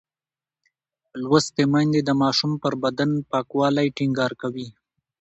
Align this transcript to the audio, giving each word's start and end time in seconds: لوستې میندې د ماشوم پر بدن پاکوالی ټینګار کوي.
لوستې 1.23 1.63
میندې 1.73 2.01
د 2.05 2.09
ماشوم 2.21 2.51
پر 2.63 2.73
بدن 2.83 3.09
پاکوالی 3.31 3.87
ټینګار 3.97 4.31
کوي. 4.41 4.67